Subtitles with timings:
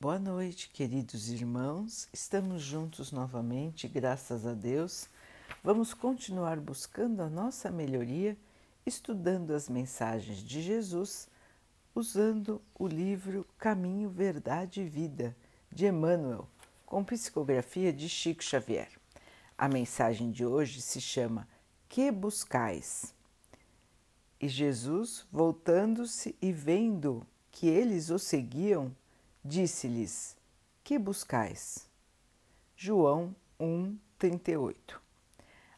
[0.00, 2.08] Boa noite, queridos irmãos.
[2.12, 5.08] Estamos juntos novamente, graças a Deus.
[5.62, 8.36] Vamos continuar buscando a nossa melhoria,
[8.84, 11.26] estudando as mensagens de Jesus,
[11.94, 15.34] usando o livro Caminho, Verdade e Vida,
[15.72, 16.46] de Emmanuel,
[16.84, 18.90] com psicografia de Chico Xavier.
[19.56, 21.48] A mensagem de hoje se chama
[21.88, 23.14] Que buscais?
[24.38, 28.94] E Jesus, voltando-se e vendo que eles o seguiam,
[29.44, 30.36] disse-lhes:
[30.82, 31.86] Que buscais?
[32.74, 35.00] João 1, 38.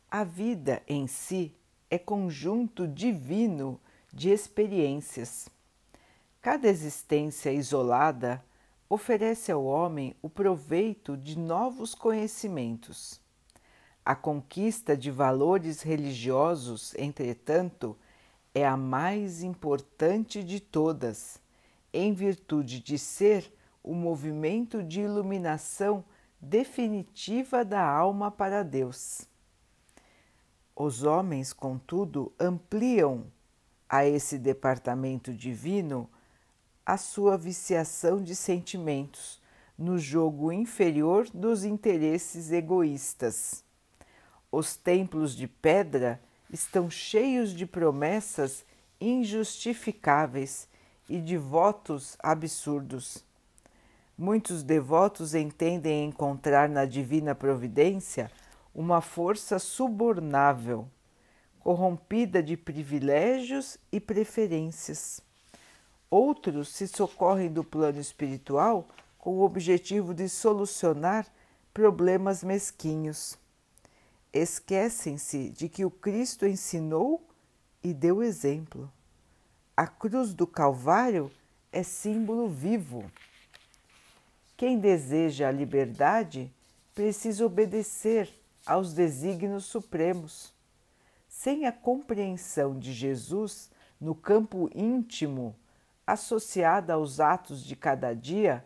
[0.09, 1.55] A vida em si
[1.91, 3.81] é conjunto divino
[4.13, 5.49] de experiências.
[6.41, 8.43] Cada existência isolada
[8.89, 13.21] oferece ao homem o proveito de novos conhecimentos.
[14.05, 17.97] A conquista de valores religiosos, entretanto,
[18.55, 21.41] é a mais importante de todas,
[21.93, 23.53] em virtude de ser
[23.87, 26.05] o movimento de iluminação
[26.41, 29.23] definitiva da alma para Deus.
[30.75, 33.33] Os homens, contudo, ampliam
[33.89, 36.11] a esse departamento divino
[36.85, 39.41] a sua viciação de sentimentos
[39.79, 43.65] no jogo inferior dos interesses egoístas.
[44.51, 48.65] Os templos de pedra estão cheios de promessas
[49.01, 50.69] injustificáveis
[51.09, 53.26] e de votos absurdos.
[54.19, 58.33] Muitos devotos entendem encontrar na divina providência
[58.75, 60.89] uma força subornável,
[61.61, 65.21] corrompida de privilégios e preferências.
[66.09, 71.27] Outros se socorrem do plano espiritual com o objetivo de solucionar
[71.75, 73.37] problemas mesquinhos.
[74.33, 77.23] Esquecem-se de que o Cristo ensinou
[77.85, 78.91] e deu exemplo.
[79.77, 81.31] A cruz do Calvário
[81.71, 83.05] é símbolo vivo
[84.57, 86.53] quem deseja a liberdade
[86.95, 88.29] precisa obedecer
[88.65, 90.55] aos desígnios supremos.
[91.29, 95.55] Sem a compreensão de Jesus no campo íntimo,
[96.07, 98.65] associada aos atos de cada dia,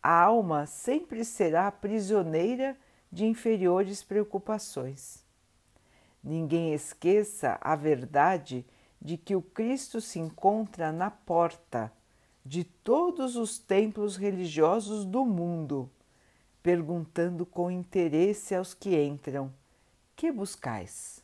[0.00, 2.76] a alma sempre será prisioneira
[3.10, 5.24] de inferiores preocupações.
[6.22, 8.64] Ninguém esqueça a verdade
[9.00, 11.92] de que o Cristo se encontra na porta
[12.44, 15.88] de todos os templos religiosos do mundo,
[16.62, 19.52] perguntando com interesse aos que entram:
[20.16, 21.22] Que buscais?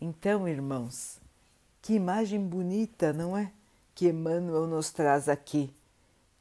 [0.00, 1.20] Então, irmãos,
[1.82, 3.52] que imagem bonita, não é?
[3.94, 5.74] Que Emmanuel nos traz aqui.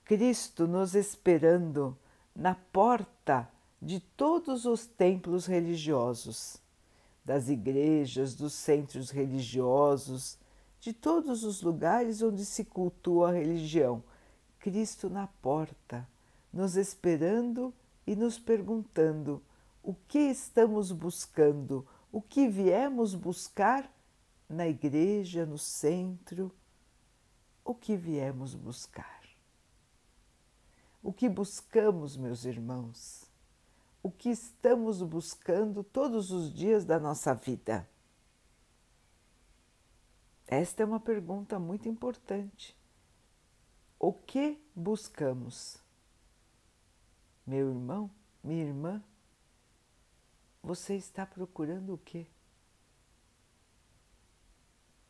[0.05, 1.97] Cristo nos esperando
[2.35, 3.49] na porta
[3.81, 6.57] de todos os templos religiosos,
[7.23, 10.37] das igrejas, dos centros religiosos,
[10.79, 14.03] de todos os lugares onde se cultua a religião.
[14.59, 16.07] Cristo na porta,
[16.51, 17.73] nos esperando
[18.05, 19.41] e nos perguntando
[19.83, 23.91] o que estamos buscando, o que viemos buscar
[24.47, 26.51] na igreja, no centro,
[27.63, 29.19] o que viemos buscar.
[31.01, 33.25] O que buscamos, meus irmãos?
[34.01, 37.87] O que estamos buscando todos os dias da nossa vida?
[40.51, 42.75] Esta é uma pergunta muito importante.
[43.99, 45.77] O que buscamos?
[47.45, 48.09] Meu irmão,
[48.43, 49.03] minha irmã,
[50.63, 52.25] você está procurando o quê?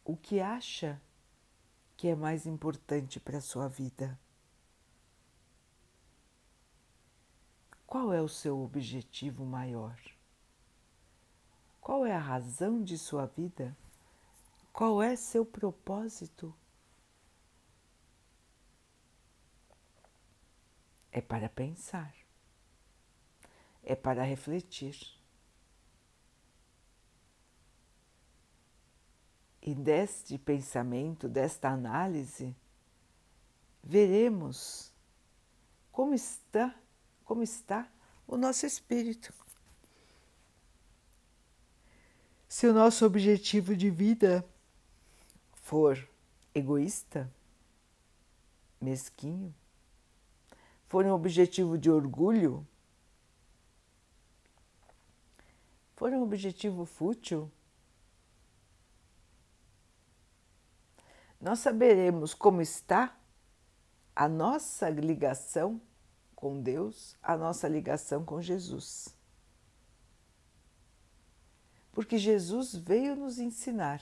[0.03, 1.01] O que acha
[1.95, 4.19] que é mais importante para a sua vida?
[7.87, 9.97] Qual é o seu objetivo maior?
[11.79, 13.73] Qual é a razão de sua vida?
[14.79, 16.55] Qual é seu propósito?
[21.11, 22.15] É para pensar,
[23.83, 24.97] é para refletir.
[29.61, 32.55] E deste pensamento, desta análise,
[33.83, 34.93] veremos
[35.91, 36.73] como está,
[37.25, 37.91] como está
[38.25, 39.33] o nosso espírito.
[42.47, 44.49] Se o nosso objetivo de vida
[45.69, 46.09] for
[46.51, 47.31] egoísta,
[48.81, 49.53] mesquinho,
[50.87, 52.67] for um objetivo de orgulho,
[55.95, 57.51] for um objetivo fútil,
[61.39, 63.15] nós saberemos como está
[64.15, 65.79] a nossa ligação
[66.35, 69.15] com Deus, a nossa ligação com Jesus.
[71.91, 74.01] Porque Jesus veio nos ensinar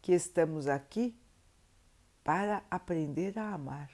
[0.00, 1.14] que estamos aqui
[2.22, 3.90] para aprender a amar.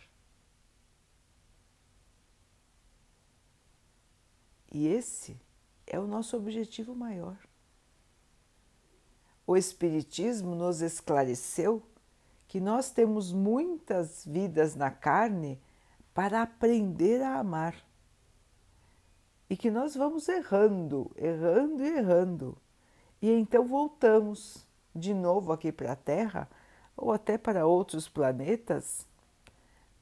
[4.72, 5.40] E esse
[5.86, 7.38] é o nosso objetivo maior.
[9.46, 11.82] O Espiritismo nos esclareceu
[12.48, 15.60] que nós temos muitas vidas na carne
[16.12, 17.76] para aprender a amar.
[19.48, 22.58] E que nós vamos errando, errando e errando.
[23.22, 24.65] E então voltamos
[24.96, 26.48] de novo aqui para a Terra
[26.96, 29.06] ou até para outros planetas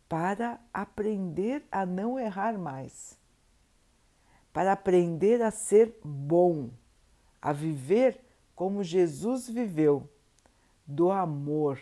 [0.08, 3.19] para aprender a não errar mais,
[4.52, 6.70] para aprender a ser bom,
[7.41, 8.20] a viver
[8.55, 10.08] como Jesus viveu,
[10.87, 11.81] do amor,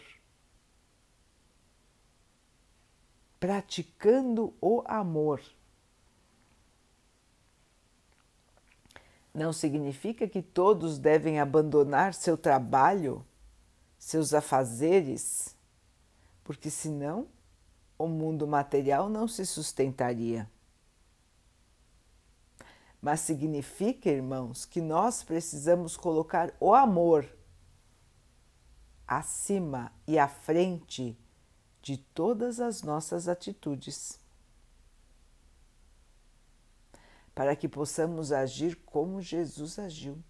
[3.38, 5.42] praticando o amor.
[9.34, 13.24] Não significa que todos devem abandonar seu trabalho,
[13.98, 15.56] seus afazeres,
[16.44, 17.28] porque senão
[17.98, 20.50] o mundo material não se sustentaria.
[23.00, 27.28] Mas significa, irmãos, que nós precisamos colocar o amor
[29.06, 31.18] acima e à frente
[31.82, 34.20] de todas as nossas atitudes,
[37.34, 40.22] para que possamos agir como Jesus agiu.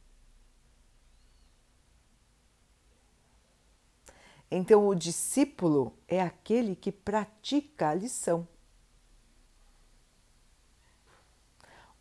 [4.51, 8.47] Então, o discípulo é aquele que pratica a lição.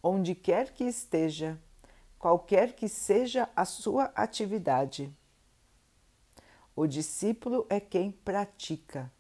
[0.04, 1.58] Onde quer que esteja,
[2.20, 5.16] qualquer que seja a sua atividade,
[6.76, 9.12] o discípulo é quem pratica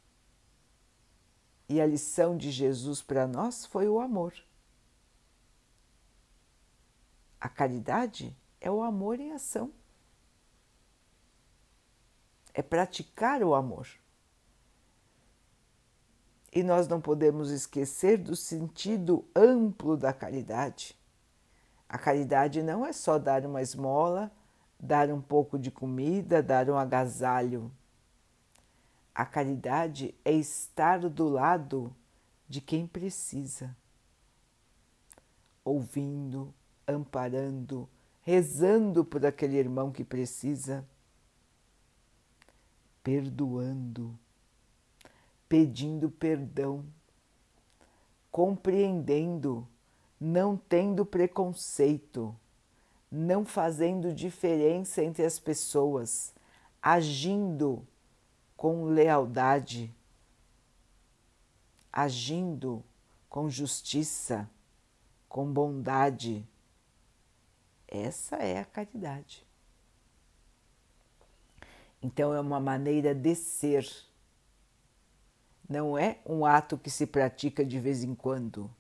[1.72, 4.34] e a lição de Jesus para nós foi o amor.
[7.42, 9.74] A caridade é o amor em ação.
[12.54, 13.88] É praticar o amor.
[16.54, 20.96] E nós não podemos esquecer do sentido amplo da caridade.
[21.90, 24.32] A caridade não é só dar uma esmola,
[24.80, 27.72] dar um pouco de comida, dar um agasalho.
[29.16, 31.96] A caridade é estar do lado
[32.48, 33.76] de quem precisa,
[35.64, 36.54] ouvindo,
[36.92, 37.90] amparando,
[38.22, 40.86] rezando por aquele irmão que precisa,
[43.04, 44.18] perdoando,
[45.50, 46.86] pedindo perdão,
[48.32, 49.68] compreendendo,
[50.20, 52.36] não tendo preconceito,
[53.12, 56.34] não fazendo diferença entre as pessoas,
[56.82, 57.86] agindo
[58.56, 59.94] com lealdade,
[61.92, 62.84] agindo
[63.28, 64.50] com justiça,
[65.28, 66.48] com bondade.
[67.92, 69.46] Essa é a caridade.
[72.02, 73.88] Então, é uma maneira de ser.
[75.70, 78.74] Não é um ato que se pratica de vez em quando,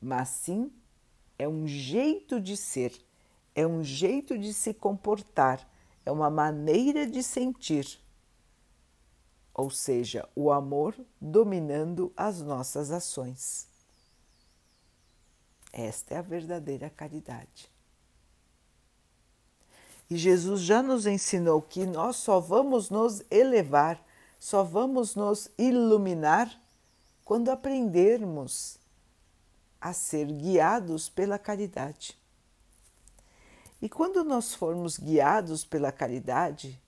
[0.00, 0.72] mas sim
[1.38, 2.92] é um jeito de ser,
[3.54, 5.68] é um jeito de se comportar,
[6.04, 8.00] é uma maneira de sentir
[9.58, 13.66] ou seja, o amor dominando as nossas ações.
[15.72, 17.70] Esta é a verdadeira caridade.
[20.08, 24.00] E Jesus já nos ensinou que nós só vamos nos elevar,
[24.38, 26.60] só vamos nos iluminar
[27.24, 28.78] quando aprendermos
[29.80, 32.16] a ser guiados pela caridade.
[33.82, 36.80] E quando nós formos guiados pela caridade,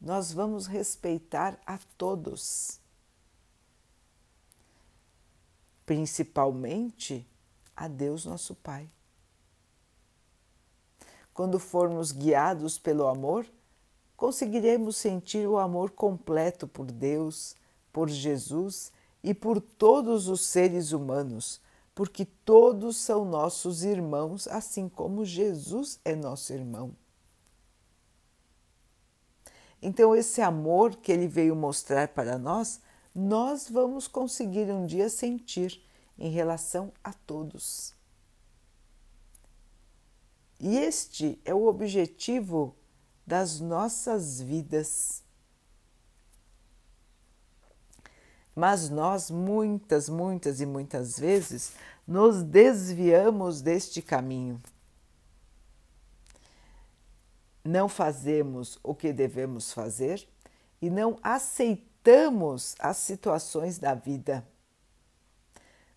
[0.00, 2.80] nós vamos respeitar a todos,
[5.84, 7.26] principalmente
[7.76, 8.88] a Deus nosso Pai.
[11.38, 13.46] Quando formos guiados pelo amor,
[14.16, 17.54] conseguiremos sentir o amor completo por Deus,
[17.92, 18.90] por Jesus
[19.22, 21.60] e por todos os seres humanos,
[21.94, 26.92] porque todos são nossos irmãos, assim como Jesus é nosso irmão.
[29.80, 32.80] Então, esse amor que ele veio mostrar para nós,
[33.14, 35.80] nós vamos conseguir um dia sentir
[36.18, 37.96] em relação a todos.
[40.60, 42.74] E este é o objetivo
[43.26, 45.22] das nossas vidas.
[48.54, 51.72] Mas nós, muitas, muitas e muitas vezes,
[52.06, 54.60] nos desviamos deste caminho
[57.68, 60.26] não fazemos o que devemos fazer
[60.80, 64.46] e não aceitamos as situações da vida.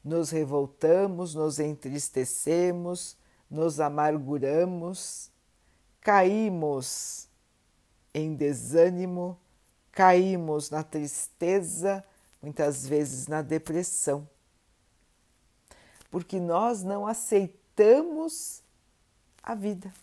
[0.03, 3.15] Nos revoltamos, nos entristecemos,
[3.51, 5.29] nos amarguramos,
[5.99, 7.27] caímos
[8.13, 9.37] em desânimo,
[9.91, 12.03] caímos na tristeza,
[12.41, 14.27] muitas vezes na depressão,
[16.09, 18.63] porque nós não aceitamos
[19.43, 19.93] a vida.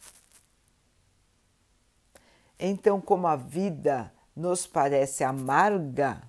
[2.58, 6.22] Então, como a vida nos parece amarga,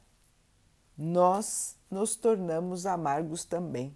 [0.98, 3.96] nós nos tornamos amargos também.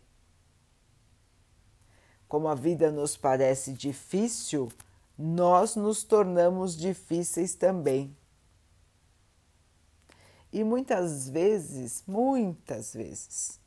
[2.33, 4.71] Como a vida nos parece difícil,
[5.15, 8.17] nós nos tornamos difíceis também.
[10.51, 13.59] E muitas vezes, muitas vezes,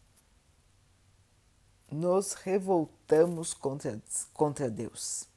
[1.88, 4.02] nos revoltamos contra,
[4.34, 5.28] contra Deus,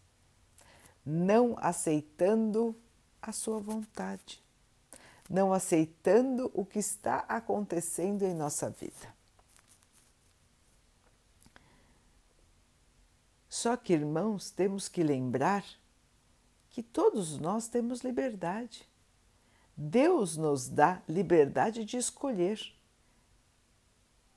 [1.06, 2.76] não aceitando
[3.22, 4.44] a Sua vontade,
[5.30, 9.19] não aceitando o que está acontecendo em nossa vida.
[13.50, 15.66] Só que, irmãos, temos que lembrar
[16.70, 18.88] que todos nós temos liberdade.
[19.76, 22.62] Deus nos dá liberdade de escolher.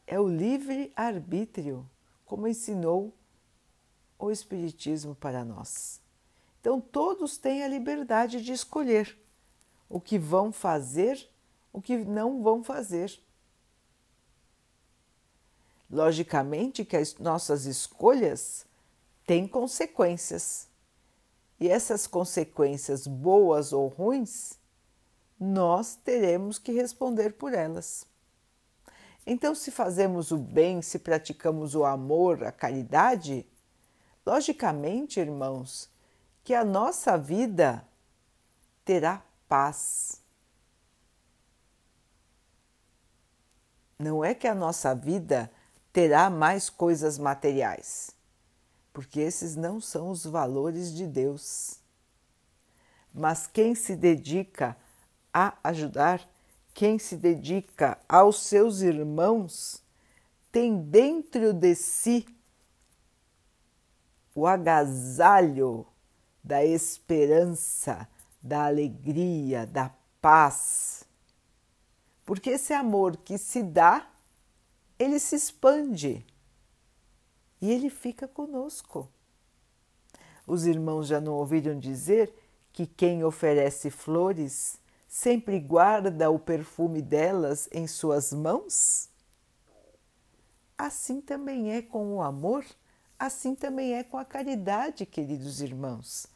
[0.06, 1.88] É o livre arbítrio,
[2.24, 3.14] como ensinou
[4.18, 6.00] o Espiritismo para nós.
[6.60, 9.18] Então, todos têm a liberdade de escolher
[9.90, 11.28] o que vão fazer,
[11.70, 13.20] o que não vão fazer.
[15.90, 18.64] Logicamente que as nossas escolhas
[19.26, 20.68] têm consequências.
[21.58, 24.58] E essas consequências, boas ou ruins,
[25.38, 28.06] nós teremos que responder por elas.
[29.26, 33.46] Então, se fazemos o bem, se praticamos o amor, a caridade,
[34.26, 35.88] logicamente, irmãos,
[36.42, 37.86] que a nossa vida
[38.84, 40.20] terá paz.
[43.98, 45.50] Não é que a nossa vida
[45.92, 48.10] terá mais coisas materiais,
[48.92, 51.80] porque esses não são os valores de Deus.
[53.12, 54.76] Mas quem se dedica
[55.32, 56.28] a ajudar,
[56.74, 59.82] quem se dedica aos seus irmãos,
[60.50, 62.26] tem dentro de si
[64.34, 65.86] o agasalho
[66.44, 68.08] da esperança,
[68.42, 71.04] da alegria, da paz.
[72.24, 74.08] Porque esse amor que se dá,
[74.98, 76.26] ele se expande
[77.62, 79.08] e ele fica conosco.
[80.44, 82.34] Os irmãos já não ouviram dizer
[82.72, 89.08] que quem oferece flores sempre guarda o perfume delas em suas mãos?
[90.76, 92.64] Assim também é com o amor,
[93.16, 96.26] assim também é com a caridade, queridos irmãos.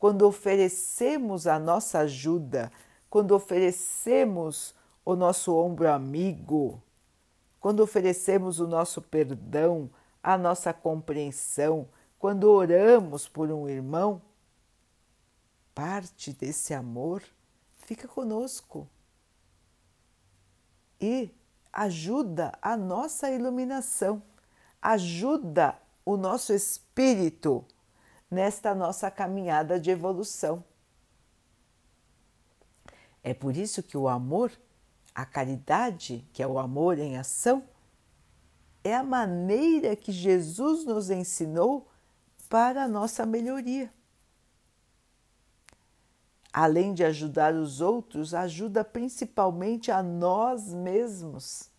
[0.00, 2.72] Quando oferecemos a nossa ajuda,
[3.08, 4.74] quando oferecemos
[5.04, 6.82] o nosso ombro amigo,
[7.60, 9.88] quando oferecemos o nosso perdão,
[10.22, 11.88] a nossa compreensão,
[12.18, 14.22] quando oramos por um irmão,
[15.74, 17.22] parte desse amor
[17.76, 18.88] fica conosco
[21.00, 21.34] e
[21.72, 24.22] ajuda a nossa iluminação,
[24.80, 27.64] ajuda o nosso espírito
[28.30, 30.64] nesta nossa caminhada de evolução.
[33.22, 34.52] É por isso que o amor,
[35.14, 37.64] a caridade, que é o amor em ação,
[38.84, 41.88] é a maneira que Jesus nos ensinou
[42.48, 43.92] para a nossa melhoria
[46.52, 51.70] além de ajudar os outros, ajuda principalmente a nós mesmos.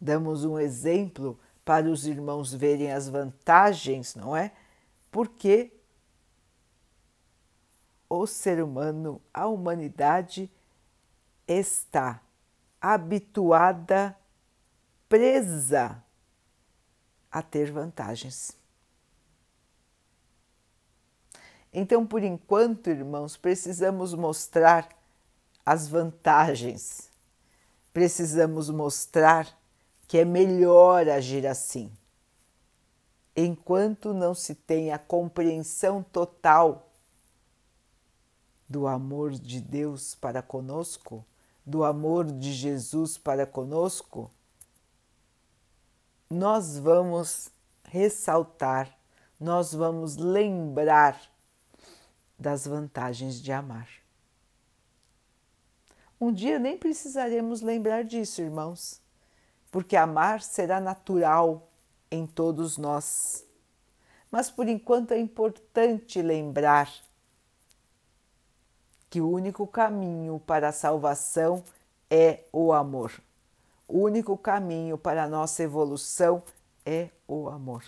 [0.00, 4.52] Damos um exemplo para os irmãos verem as vantagens, não é?
[5.10, 5.70] Porque
[8.08, 10.50] o ser humano, a humanidade,
[11.46, 12.20] está
[12.82, 14.18] habituada,
[15.08, 16.02] presa
[17.30, 18.56] a ter vantagens.
[21.72, 24.88] Então, por enquanto, irmãos, precisamos mostrar
[25.64, 27.08] as vantagens,
[27.92, 29.56] precisamos mostrar
[30.08, 31.90] que é melhor agir assim.
[33.34, 36.90] Enquanto não se tem a compreensão total
[38.68, 41.24] do amor de Deus para conosco,
[41.64, 44.30] do amor de Jesus para conosco,
[46.28, 47.50] nós vamos
[47.84, 48.96] ressaltar,
[49.38, 51.20] nós vamos lembrar
[52.38, 53.88] das vantagens de amar.
[56.20, 59.00] Um dia nem precisaremos lembrar disso, irmãos,
[59.70, 61.68] porque amar será natural
[62.10, 63.44] em todos nós.
[64.30, 66.90] Mas por enquanto é importante lembrar
[69.12, 71.62] que o único caminho para a salvação
[72.10, 73.12] é o amor.
[73.86, 76.42] O único caminho para a nossa evolução
[76.82, 77.84] é o amor.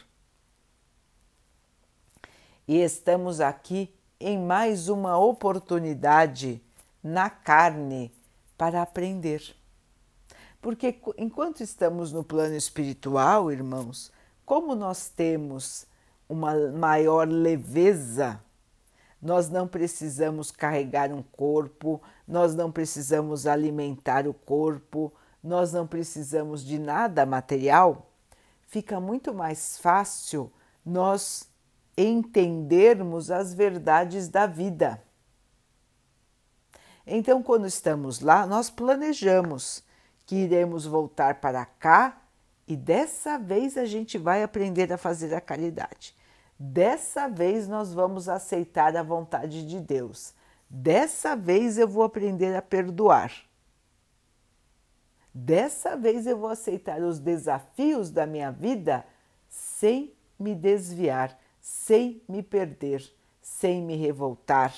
[2.69, 3.91] E estamos aqui
[4.21, 6.61] em mais uma oportunidade
[7.03, 8.13] na carne
[8.59, 9.57] para aprender.
[10.61, 14.13] Porque enquanto estamos no plano espiritual, irmãos,
[14.45, 15.87] como nós temos
[16.29, 18.44] uma maior leveza,
[19.25, 25.11] nós não precisamos carregar um corpo, nós não precisamos alimentar o corpo,
[25.43, 28.11] nós não precisamos de nada material,
[28.69, 30.53] fica muito mais fácil
[30.85, 31.49] nós
[31.97, 35.03] entendermos as verdades da vida.
[37.07, 39.83] Então, quando estamos lá, nós planejamos
[40.27, 42.21] que iremos voltar para cá
[42.69, 46.15] e dessa vez a gente vai aprender a fazer a caridade.
[46.59, 50.35] Dessa vez nós vamos aceitar a vontade de Deus.
[50.69, 53.33] Dessa vez eu vou aprender a perdoar.
[55.33, 59.05] Dessa vez eu vou aceitar os desafios da minha vida
[59.49, 63.05] sem me desviar, sem me perder,
[63.43, 64.73] sem me revoltar.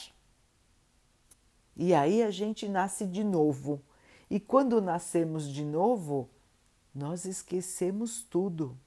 [1.77, 3.83] E aí a gente nasce de novo.
[4.31, 6.29] E quando nascemos de novo,
[6.95, 8.79] nós esquecemos tudo.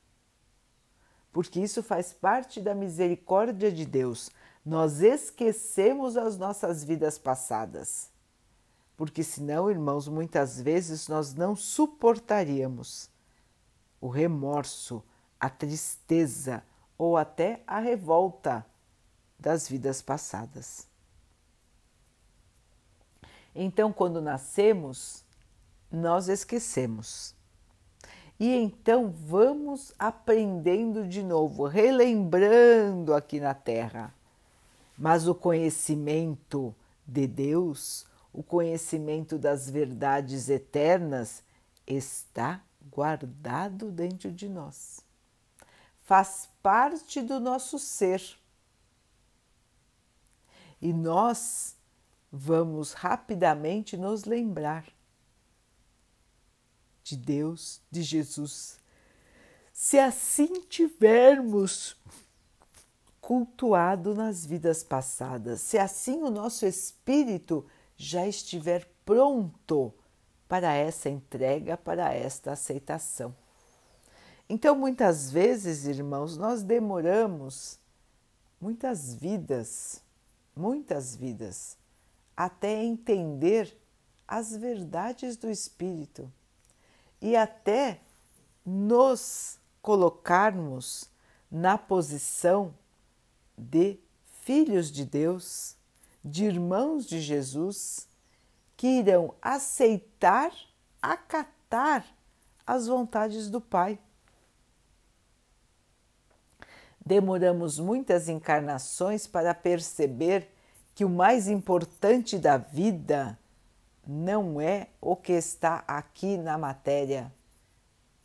[1.31, 4.31] Porque isso faz parte da misericórdia de Deus.
[4.65, 8.09] Nós esquecemos as nossas vidas passadas.
[8.97, 13.09] Porque senão, irmãos, muitas vezes nós não suportaríamos
[14.01, 15.03] o remorso,
[15.39, 16.63] a tristeza
[16.97, 18.65] ou até a revolta
[19.39, 20.85] das vidas passadas.
[23.55, 25.23] Então, quando nascemos,
[25.91, 27.33] nós esquecemos.
[28.39, 34.13] E então vamos aprendendo de novo, relembrando aqui na Terra.
[34.97, 36.73] Mas o conhecimento
[37.05, 41.43] de Deus, o conhecimento das verdades eternas,
[41.85, 45.01] está guardado dentro de nós.
[46.01, 48.21] Faz parte do nosso ser.
[50.81, 51.75] E nós
[52.31, 54.85] vamos rapidamente nos lembrar
[57.03, 58.79] de Deus, de Jesus.
[59.73, 61.95] Se assim tivermos
[63.21, 69.93] cultuado nas vidas passadas, se assim o nosso espírito já estiver pronto
[70.47, 73.35] para essa entrega, para esta aceitação.
[74.49, 77.77] Então, muitas vezes, irmãos, nós demoramos
[78.59, 80.01] muitas vidas,
[80.55, 81.77] muitas vidas,
[82.35, 83.77] até entender
[84.27, 86.31] as verdades do Espírito
[87.21, 87.99] e até
[88.65, 91.09] nos colocarmos
[91.51, 92.73] na posição
[93.57, 93.99] de
[94.41, 95.75] filhos de Deus,
[96.23, 98.07] de irmãos de Jesus,
[98.77, 100.51] que irão aceitar,
[101.01, 102.05] acatar
[102.65, 103.99] as vontades do Pai.
[107.05, 110.47] Demoramos muitas encarnações para perceber
[110.93, 113.37] que o mais importante da vida
[114.11, 117.31] não é o que está aqui na matéria,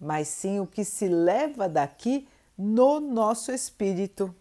[0.01, 4.35] mas sim o que se leva daqui no nosso espírito.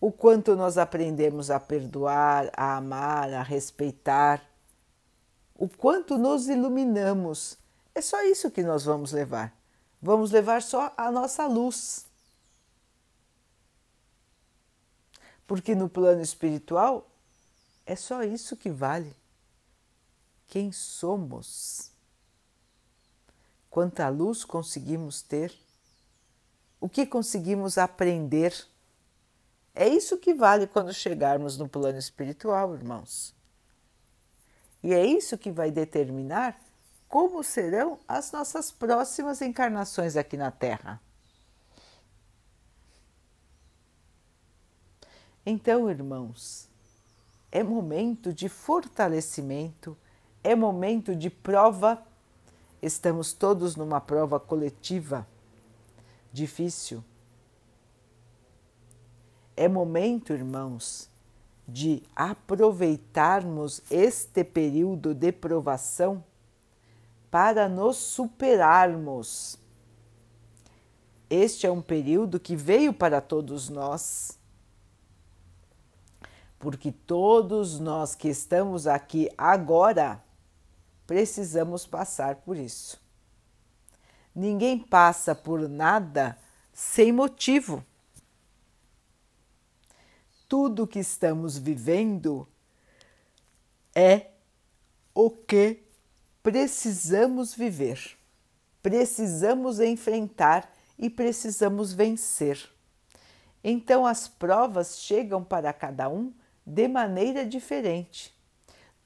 [0.00, 4.44] O quanto nós aprendemos a perdoar, a amar, a respeitar,
[5.54, 7.56] o quanto nos iluminamos.
[7.94, 9.56] É só isso que nós vamos levar.
[10.02, 12.06] Vamos levar só a nossa luz.
[15.46, 17.08] Porque no plano espiritual
[17.86, 19.14] é só isso que vale.
[20.46, 21.90] Quem somos?
[23.68, 25.54] Quanta luz conseguimos ter?
[26.80, 28.54] O que conseguimos aprender?
[29.74, 33.34] É isso que vale quando chegarmos no plano espiritual, irmãos.
[34.82, 36.58] E é isso que vai determinar
[37.08, 41.00] como serão as nossas próximas encarnações aqui na Terra.
[45.44, 46.68] Então, irmãos,
[47.52, 49.96] é momento de fortalecimento,
[50.46, 52.00] é momento de prova.
[52.80, 55.26] Estamos todos numa prova coletiva,
[56.32, 57.02] difícil.
[59.56, 61.10] É momento, irmãos,
[61.66, 66.22] de aproveitarmos este período de provação
[67.28, 69.58] para nos superarmos.
[71.28, 74.38] Este é um período que veio para todos nós
[76.58, 80.22] porque todos nós que estamos aqui agora
[81.06, 83.00] precisamos passar por isso.
[84.34, 86.38] Ninguém passa por nada
[86.72, 87.84] sem motivo.
[90.48, 92.46] Tudo que estamos vivendo
[93.94, 94.30] é
[95.14, 95.82] o que
[96.42, 98.16] precisamos viver,
[98.82, 102.70] precisamos enfrentar e precisamos vencer.
[103.64, 106.32] Então as provas chegam para cada um
[106.64, 108.35] de maneira diferente.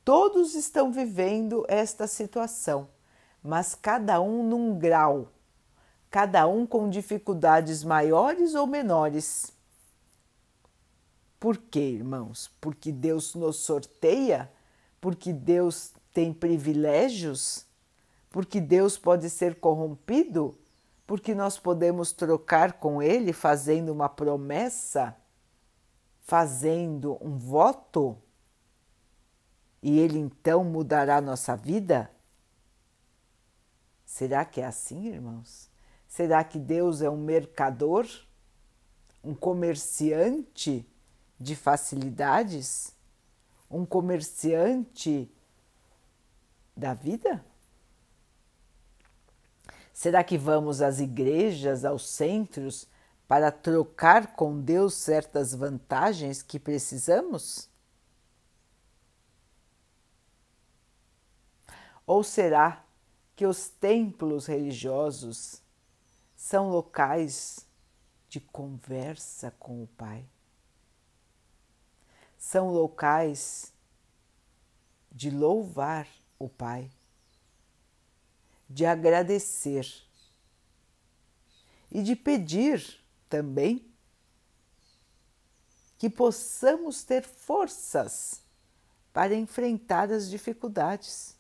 [0.04, 2.88] Todos estão vivendo esta situação,
[3.42, 5.28] mas cada um num grau,
[6.10, 9.52] cada um com dificuldades maiores ou menores.
[11.38, 12.50] Por quê, irmãos?
[12.60, 14.50] Porque Deus nos sorteia?
[15.00, 17.66] Porque Deus tem privilégios?
[18.30, 20.56] Porque Deus pode ser corrompido?
[21.06, 25.16] Porque nós podemos trocar com Ele fazendo uma promessa?
[26.20, 28.16] Fazendo um voto?
[29.82, 32.10] E Ele então mudará nossa vida?
[34.04, 35.70] Será que é assim, irmãos?
[36.06, 38.06] Será que Deus é um mercador?
[39.22, 40.86] Um comerciante?
[41.40, 42.94] de facilidades?
[43.70, 45.32] Um comerciante
[46.76, 47.42] da vida?
[49.92, 52.86] Será que vamos às igrejas, aos centros,
[53.26, 57.69] para trocar com Deus certas vantagens que precisamos?
[62.10, 62.84] Ou será
[63.36, 65.62] que os templos religiosos
[66.34, 67.64] são locais
[68.28, 70.26] de conversa com o Pai?
[72.36, 73.72] são locais
[75.12, 76.90] de louvar o Pai,
[78.68, 79.86] de agradecer?
[81.92, 83.88] E de pedir também
[85.96, 88.42] que possamos ter forças
[89.12, 91.38] para enfrentar as dificuldades,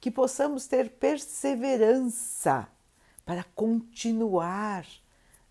[0.00, 2.68] que possamos ter perseverança
[3.24, 4.86] para continuar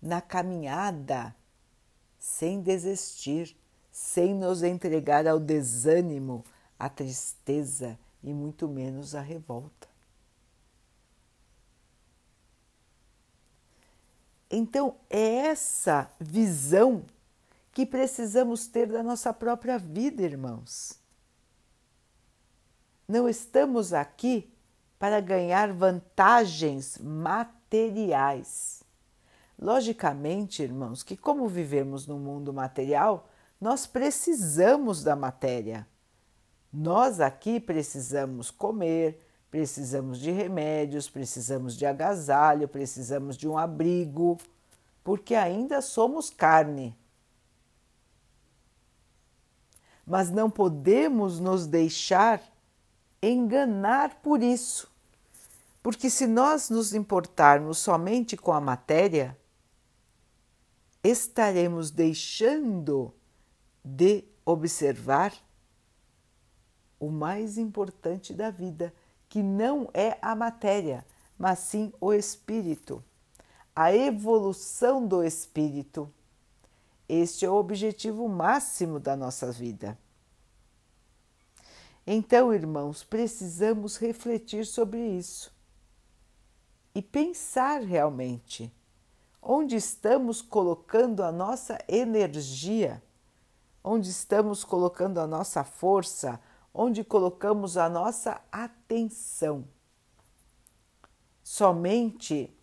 [0.02, 1.34] na caminhada
[2.18, 3.56] sem desistir
[3.90, 6.44] sem nos entregar ao desânimo,
[6.78, 9.88] à tristeza e muito menos à revolta.
[14.50, 17.04] Então, é essa visão
[17.72, 20.99] que precisamos ter da nossa própria vida, irmãos.
[23.10, 24.48] Não estamos aqui
[24.96, 28.84] para ganhar vantagens materiais.
[29.58, 33.28] Logicamente, irmãos, que como vivemos no mundo material,
[33.60, 35.88] nós precisamos da matéria.
[36.72, 39.20] Nós aqui precisamos comer,
[39.50, 44.38] precisamos de remédios, precisamos de agasalho, precisamos de um abrigo,
[45.02, 46.96] porque ainda somos carne.
[50.06, 52.40] Mas não podemos nos deixar
[53.22, 54.90] enganar por isso,
[55.82, 59.36] porque se nós nos importarmos somente com a matéria,
[61.02, 63.14] estaremos deixando
[63.84, 65.32] de observar
[66.98, 68.92] o mais importante da vida,
[69.28, 71.06] que não é a matéria,
[71.38, 73.02] mas sim o espírito,
[73.74, 76.12] a evolução do espírito.
[77.08, 79.98] Este é o objetivo máximo da nossa vida.
[82.06, 85.52] Então, irmãos, precisamos refletir sobre isso
[86.94, 88.72] e pensar realmente
[89.40, 93.02] onde estamos colocando a nossa energia
[93.82, 96.40] onde estamos colocando a nossa força,
[96.72, 99.66] onde colocamos a nossa atenção.
[101.42, 102.54] Somente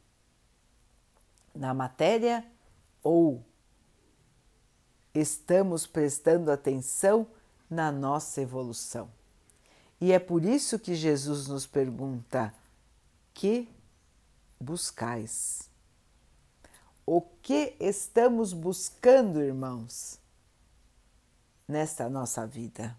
[1.54, 2.45] na matéria
[3.04, 3.43] ou
[5.13, 7.28] estamos prestando atenção
[7.69, 9.16] na nossa evolução.
[10.00, 12.54] E é por isso que Jesus nos pergunta:
[13.34, 13.68] que
[14.60, 15.70] buscais?
[17.06, 20.20] O que estamos buscando, irmãos?
[21.68, 22.96] nesta nossa vida.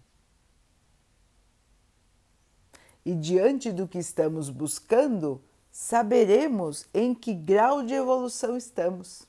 [3.03, 9.23] E diante do que estamos buscando, saberemos em que grau de evolução estamos.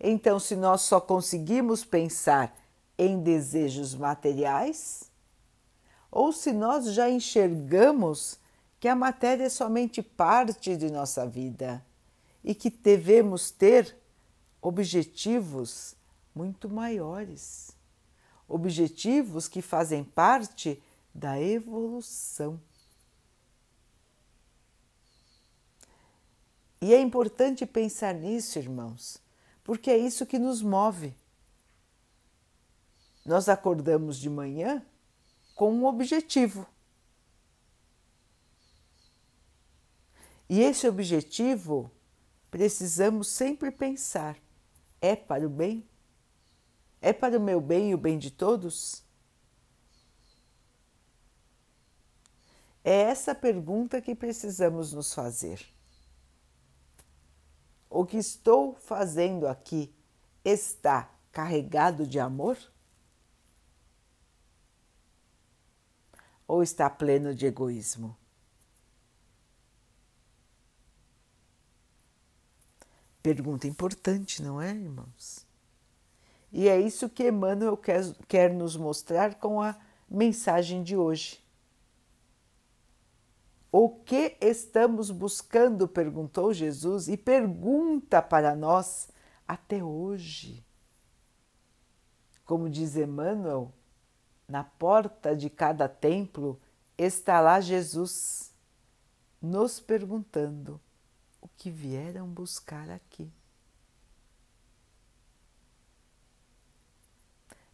[0.00, 2.54] Então, se nós só conseguimos pensar
[2.98, 5.05] em desejos materiais,
[6.10, 8.38] ou se nós já enxergamos
[8.78, 11.84] que a matéria é somente parte de nossa vida
[12.44, 13.96] e que devemos ter
[14.60, 15.94] objetivos
[16.34, 17.76] muito maiores
[18.48, 20.82] objetivos que fazem parte
[21.14, 22.60] da evolução.
[26.80, 29.18] E é importante pensar nisso, irmãos,
[29.64, 31.14] porque é isso que nos move.
[33.24, 34.84] Nós acordamos de manhã
[35.56, 36.66] com um objetivo.
[40.48, 41.90] E esse objetivo
[42.50, 44.36] precisamos sempre pensar:
[45.00, 45.88] é para o bem?
[47.00, 49.02] É para o meu bem e o bem de todos?
[52.84, 55.66] É essa pergunta que precisamos nos fazer.
[57.88, 59.92] O que estou fazendo aqui
[60.44, 62.56] está carregado de amor?
[66.46, 68.16] Ou está pleno de egoísmo?
[73.22, 75.44] Pergunta importante, não é, irmãos?
[76.52, 79.76] E é isso que Emmanuel quer, quer nos mostrar com a
[80.08, 81.44] mensagem de hoje.
[83.70, 85.88] O que estamos buscando?
[85.88, 89.10] perguntou Jesus e pergunta para nós
[89.46, 90.64] até hoje.
[92.44, 93.74] Como diz Emmanuel,
[94.48, 96.60] na porta de cada templo
[96.96, 98.52] está lá Jesus,
[99.40, 100.80] nos perguntando
[101.40, 103.30] o que vieram buscar aqui.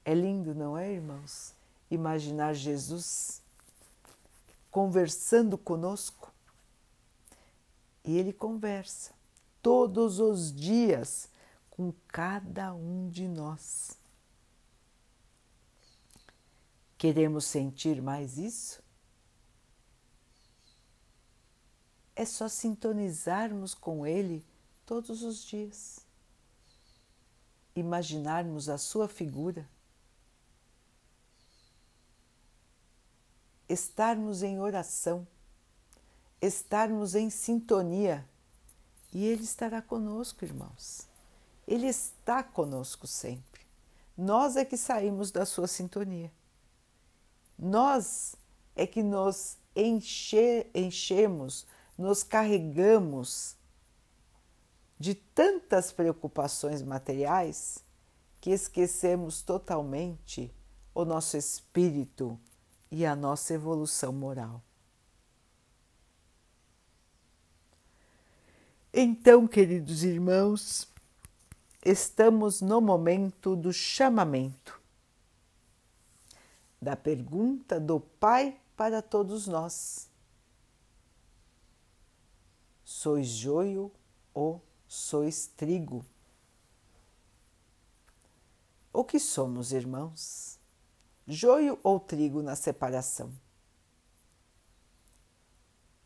[0.04, 1.54] É lindo, não é, irmãos?
[1.90, 3.40] Imaginar Jesus
[4.70, 6.32] conversando conosco.
[8.04, 9.12] E ele conversa
[9.60, 11.28] todos os dias
[11.70, 13.96] com cada um de nós.
[17.02, 18.80] Queremos sentir mais isso?
[22.14, 24.46] É só sintonizarmos com Ele
[24.86, 26.06] todos os dias,
[27.74, 29.68] imaginarmos a Sua figura,
[33.68, 35.26] estarmos em oração,
[36.40, 38.24] estarmos em sintonia
[39.12, 41.08] e Ele estará conosco, irmãos.
[41.66, 43.62] Ele está conosco sempre.
[44.16, 46.30] Nós é que saímos da Sua sintonia.
[47.64, 48.34] Nós
[48.74, 51.64] é que nos enche, enchemos,
[51.96, 53.54] nos carregamos
[54.98, 57.84] de tantas preocupações materiais
[58.40, 60.52] que esquecemos totalmente
[60.92, 62.36] o nosso espírito
[62.90, 64.60] e a nossa evolução moral.
[68.92, 70.88] Então, queridos irmãos,
[71.84, 74.81] estamos no momento do chamamento
[76.82, 80.10] da pergunta do Pai para todos nós:
[82.84, 83.92] Sois joio
[84.34, 86.04] ou sois trigo?
[88.92, 90.58] O que somos, irmãos?
[91.24, 93.32] Joio ou trigo na separação?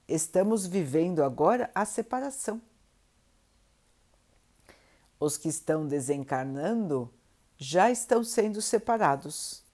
[0.07, 2.61] Estamos vivendo agora a separação.
[5.19, 7.11] Os que estão desencarnando
[7.57, 9.66] já estão sendo separados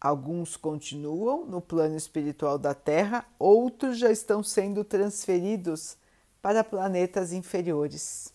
[0.00, 5.96] Alguns continuam no plano espiritual da Terra, outros já estão sendo transferidos
[6.40, 8.32] para planetas inferiores.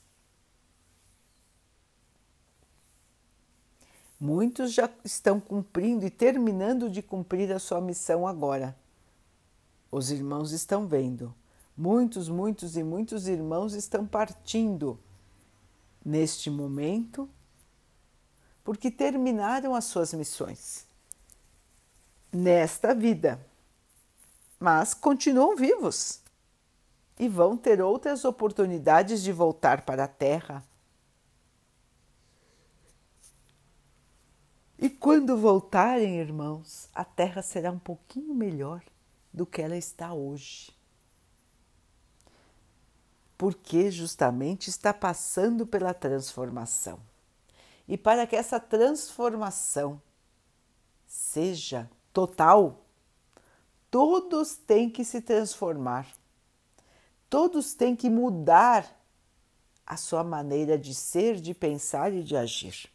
[4.20, 8.78] Muitos já estão cumprindo e terminando de cumprir a sua missão agora.
[9.90, 11.34] Os irmãos estão vendo.
[11.78, 15.00] Muitos, muitos e muitos irmãos estão partindo
[16.06, 17.30] neste momento
[18.64, 20.93] porque terminaram as suas missões
[22.34, 23.40] nesta vida,
[24.60, 26.22] mas continuam vivos
[27.20, 30.64] e vão ter outras oportunidades de voltar para a Terra.
[34.80, 38.84] E quando voltarem, irmãos, a Terra será um pouquinho melhor
[39.32, 40.76] do que ela está hoje.
[43.38, 47.00] Porque justamente está passando pela transformação.
[47.88, 50.02] E para que essa transformação
[51.06, 52.86] seja total,
[53.90, 56.08] todos têm que se transformar,
[57.30, 58.88] todos têm que mudar
[59.86, 62.90] a sua maneira de ser, de pensar e de agir.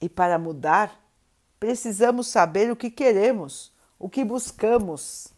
[0.00, 1.00] E para mudar,
[1.58, 5.28] precisamos saber o que queremos, o que buscamos.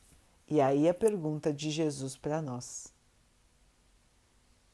[0.48, 2.92] E aí a pergunta de Jesus para nós.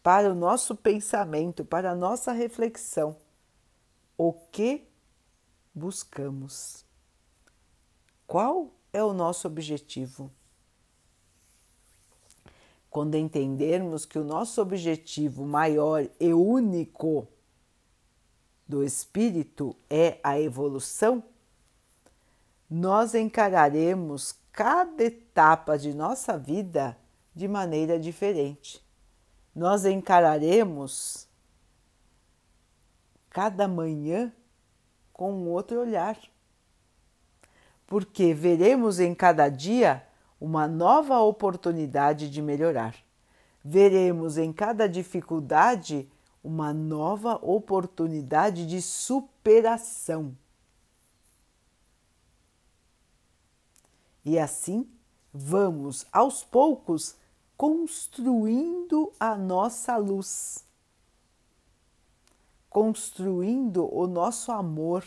[0.02, 3.16] Para o nosso pensamento, para a nossa reflexão,
[4.16, 4.91] o que
[5.74, 6.84] buscamos.
[8.26, 10.30] Qual é o nosso objetivo?
[12.90, 17.26] Quando entendermos que o nosso objetivo maior e único
[18.68, 21.24] do espírito é a evolução,
[22.68, 26.96] nós encararemos cada etapa de nossa vida
[27.34, 28.82] de maneira diferente.
[29.54, 31.26] Nós encararemos
[33.30, 34.32] cada manhã
[35.12, 36.18] com um outro olhar.
[37.86, 40.06] Porque veremos em cada dia
[40.40, 42.96] uma nova oportunidade de melhorar.
[43.64, 46.10] Veremos em cada dificuldade
[46.42, 50.36] uma nova oportunidade de superação.
[54.24, 54.88] E assim
[55.32, 57.16] vamos aos poucos
[57.56, 60.64] construindo a nossa luz
[62.72, 65.04] construindo o nosso amor,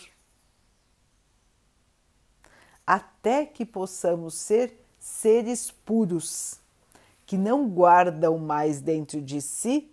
[2.86, 6.60] até que possamos ser seres puros,
[7.26, 9.92] que não guardam mais dentro de si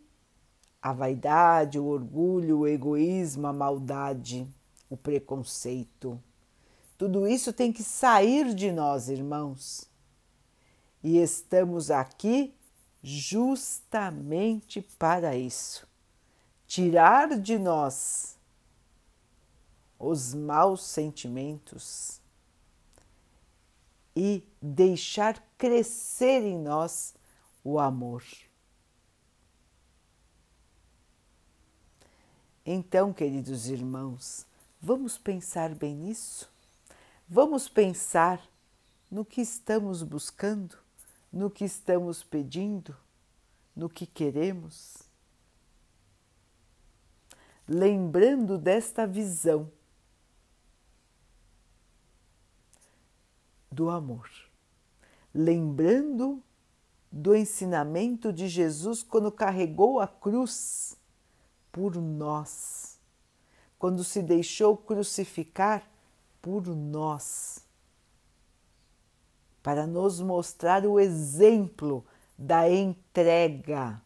[0.82, 4.46] a vaidade, o orgulho, o egoísmo, a maldade,
[4.90, 6.20] o preconceito.
[6.98, 9.88] Tudo isso tem que sair de nós, irmãos.
[11.02, 12.54] E estamos aqui
[13.02, 15.90] justamente para isso
[16.72, 18.34] tirar de nós
[19.98, 22.18] os maus sentimentos
[24.16, 27.14] e deixar crescer em nós
[27.62, 28.24] o amor.
[32.64, 34.46] Então, queridos irmãos,
[34.80, 36.50] vamos pensar bem nisso?
[37.28, 38.42] Vamos pensar
[39.10, 40.78] no que estamos buscando,
[41.30, 42.96] no que estamos pedindo,
[43.76, 45.01] no que queremos?
[47.68, 49.70] Lembrando desta visão
[53.70, 54.28] do amor,
[55.34, 56.42] lembrando
[57.10, 60.96] do ensinamento de Jesus quando carregou a cruz
[61.70, 62.98] por nós,
[63.78, 65.88] quando se deixou crucificar
[66.40, 67.64] por nós,
[69.62, 72.04] para nos mostrar o exemplo
[72.36, 74.02] da entrega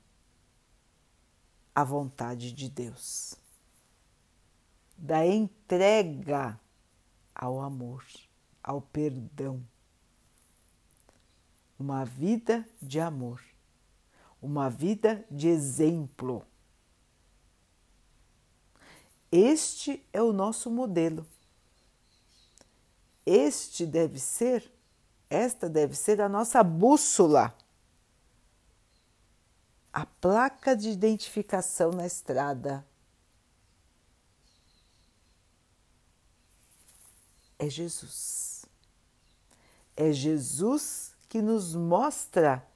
[1.74, 3.34] à vontade de Deus,
[4.96, 6.58] da entrega
[7.34, 8.04] ao amor,
[8.62, 9.62] ao perdão.
[11.78, 13.42] Uma vida de amor,
[14.40, 16.46] uma vida de exemplo
[19.30, 21.26] este é o nosso modelo.
[23.24, 24.72] Este deve ser,
[25.28, 27.54] esta deve ser a nossa bússola,
[29.92, 32.86] a placa de identificação na estrada.
[37.58, 38.66] É Jesus.
[39.96, 42.66] É Jesus que nos mostra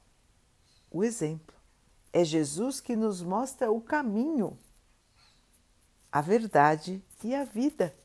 [0.89, 1.55] o exemplo.
[2.11, 4.57] É Jesus que nos mostra o caminho
[6.11, 7.95] a verdade e a vida.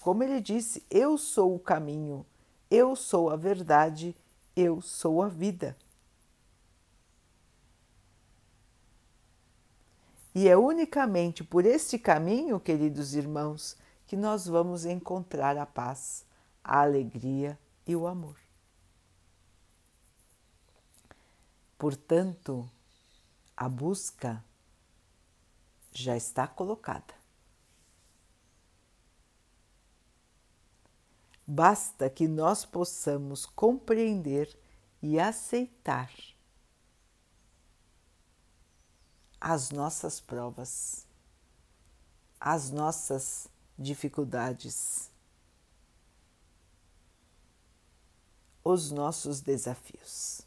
[0.00, 2.24] Como ele disse, eu sou o caminho,
[2.70, 4.14] eu sou a verdade,
[4.54, 5.76] eu sou a vida.
[10.34, 16.24] E é unicamente por este caminho, queridos irmãos, que nós vamos encontrar a paz,
[16.62, 18.36] a alegria e o amor.
[21.78, 22.70] Portanto,
[23.56, 24.44] a busca
[25.92, 27.14] já está colocada.
[31.46, 34.58] Basta que nós possamos compreender
[35.02, 36.10] e aceitar
[39.38, 41.06] as nossas provas,
[42.40, 43.46] as nossas
[43.78, 45.10] dificuldades,
[48.62, 50.42] os nossos desafios.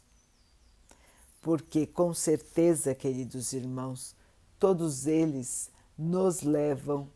[1.40, 4.14] Porque, com certeza, queridos irmãos,
[4.58, 7.08] todos eles nos levam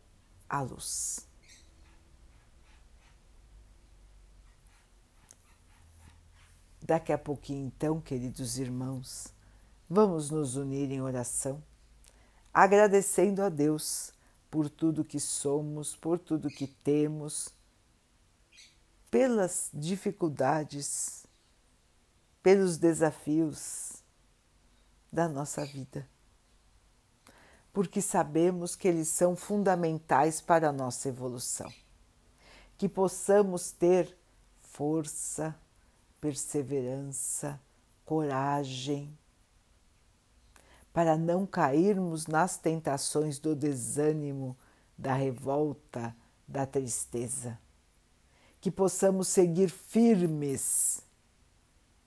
[0.48, 1.26] à luz.
[6.80, 9.32] Daqui a pouquinho, então, queridos irmãos,
[9.88, 11.62] vamos nos unir em oração,
[12.52, 14.12] agradecendo a Deus
[14.52, 17.48] por tudo que somos, por tudo que temos,
[19.10, 21.26] pelas dificuldades,
[22.40, 24.04] pelos desafios
[25.10, 26.06] da nossa vida
[27.72, 31.72] porque sabemos que eles são fundamentais para a nossa evolução.
[32.76, 34.16] Que possamos ter
[34.60, 35.56] força,
[36.20, 37.58] perseverança,
[38.04, 39.16] coragem,
[40.92, 44.56] para não cairmos nas tentações do desânimo,
[44.96, 46.14] da revolta,
[46.46, 47.58] da tristeza.
[48.60, 51.02] Que possamos seguir firmes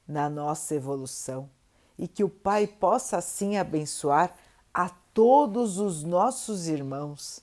[0.08, 1.50] na nossa evolução
[1.98, 4.36] e que o Pai possa assim abençoar
[4.74, 7.42] a todos os nossos irmãos,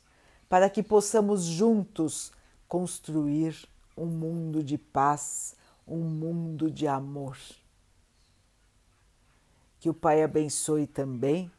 [0.49, 2.31] para que possamos juntos
[2.69, 5.57] construir um mundo de paz,
[5.87, 7.37] um mundo de amor.
[9.83, 11.51] Que o Pai abençoe também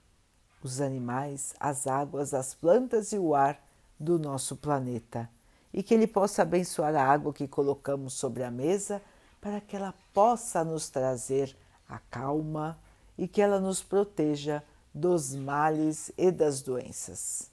[0.64, 3.62] os animais, as águas, as plantas e o ar
[4.00, 5.30] do nosso planeta
[5.74, 9.02] e que Ele possa abençoar a água que colocamos sobre a mesa
[9.42, 11.54] para que ela possa nos trazer
[11.86, 12.80] a calma
[13.18, 14.64] e que ela nos proteja
[14.94, 17.52] dos males e das doenças.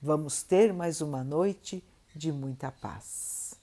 [0.00, 1.84] Vamos ter mais uma noite
[2.16, 3.60] de muita paz.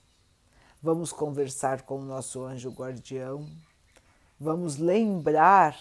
[0.80, 3.50] Vamos conversar com o nosso anjo guardião.
[4.40, 5.76] Vamos lembrar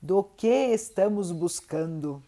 [0.00, 2.22] do que estamos buscando.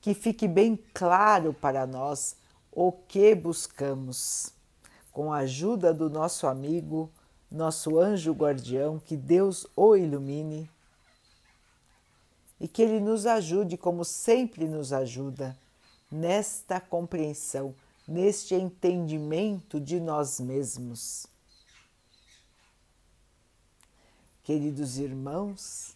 [0.00, 2.36] Que fique bem claro para nós
[2.72, 4.52] o que buscamos.
[5.16, 7.10] com a ajuda do nosso amigo,
[7.50, 10.68] nosso anjo guardião, que Deus o ilumine
[12.60, 15.56] e que Ele nos ajude, como sempre nos ajuda,
[16.12, 17.74] nesta compreensão,
[18.06, 21.26] neste entendimento de nós mesmos.
[24.44, 25.95] Queridos irmãos,